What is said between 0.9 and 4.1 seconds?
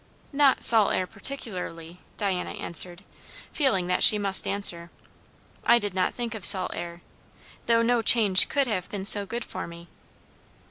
air particularly," Diana answered, feeling that